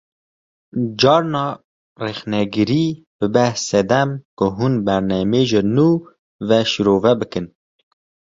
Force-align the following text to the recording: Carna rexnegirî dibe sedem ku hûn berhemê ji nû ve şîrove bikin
Carna 1.01 1.43
rexnegirî 2.03 2.87
dibe 3.19 3.47
sedem 3.69 4.09
ku 4.37 4.45
hûn 4.57 4.73
berhemê 4.85 5.41
ji 5.49 5.61
nû 5.75 5.89
ve 6.47 6.59
şîrove 6.71 7.13
bikin 7.19 7.45